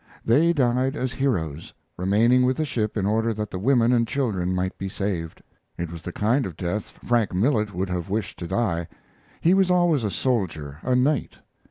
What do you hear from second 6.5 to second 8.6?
death Frank Millet would have wished to